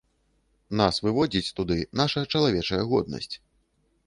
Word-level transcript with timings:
Нас 0.79 0.95
выводзіць 1.07 1.53
туды 1.59 1.77
наша 2.01 2.25
чалавечая 2.37 2.81
годнасць. 2.91 3.33